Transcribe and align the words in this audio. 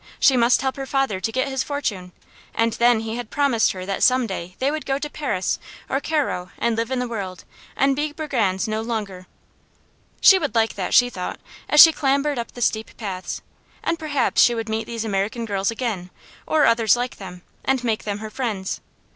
She 0.19 0.35
must 0.35 0.63
help 0.63 0.77
her 0.77 0.87
father 0.87 1.19
to 1.19 1.31
get 1.31 1.47
his 1.47 1.61
fortune, 1.61 2.11
and 2.55 2.73
then 2.73 3.01
he 3.01 3.17
had 3.17 3.29
promised 3.29 3.71
her 3.73 3.85
that 3.85 4.01
some 4.01 4.25
day 4.25 4.55
they 4.57 4.71
would 4.71 4.87
go 4.87 4.97
to 4.97 5.09
Paris 5.11 5.59
or 5.89 6.01
Cairo 6.01 6.49
and 6.57 6.75
live 6.75 6.89
in 6.89 6.97
the 6.97 7.07
world, 7.07 7.43
and 7.75 7.95
be 7.95 8.11
brigands 8.11 8.67
no 8.67 8.81
longer. 8.81 9.27
She 10.19 10.39
would 10.39 10.55
like 10.55 10.73
that, 10.73 10.95
she 10.95 11.11
thought, 11.11 11.39
as 11.69 11.79
she 11.81 11.91
clambered 11.91 12.39
up 12.39 12.53
the 12.53 12.63
steep 12.63 12.97
paths; 12.97 13.43
and 13.83 13.99
perhaps 13.99 14.41
she 14.41 14.55
would 14.55 14.69
meet 14.69 14.85
these 14.87 15.05
American 15.05 15.45
girls 15.45 15.69
again, 15.69 16.09
or 16.47 16.65
others 16.65 16.95
like 16.95 17.17
them, 17.17 17.43
and 17.63 17.83
make 17.83 18.03
them 18.03 18.17
her 18.17 18.31
friends. 18.31 18.81